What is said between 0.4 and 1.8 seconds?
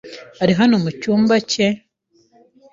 Ari hano mu cyumba cye?